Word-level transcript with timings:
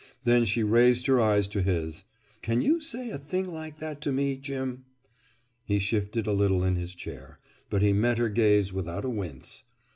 Then 0.23 0.45
she 0.45 0.63
raised 0.63 1.05
her 1.05 1.21
eyes 1.21 1.47
to 1.49 1.61
his. 1.61 2.05
"Can 2.41 2.59
you 2.59 2.81
say 2.81 3.11
a 3.11 3.19
thing 3.19 3.45
like 3.53 3.77
that 3.77 4.01
to 4.01 4.11
me, 4.11 4.35
Jim?" 4.35 4.83
He 5.63 5.77
shifted 5.77 6.25
a 6.25 6.31
little 6.33 6.63
in 6.63 6.75
his 6.75 6.95
chair. 6.95 7.37
But 7.69 7.83
he 7.83 7.93
met 7.93 8.17
her 8.17 8.29
gaze 8.29 8.73
without 8.73 9.05
a 9.05 9.11
wince. 9.11 9.63